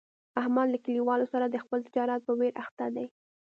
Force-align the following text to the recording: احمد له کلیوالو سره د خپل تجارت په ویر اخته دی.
احمد 0.41 0.67
له 0.73 0.77
کلیوالو 0.85 1.25
سره 1.33 1.45
د 1.47 1.55
خپل 1.63 1.79
تجارت 1.87 2.21
په 2.25 2.33
ویر 2.39 2.53
اخته 2.63 2.85
دی. 2.95 3.05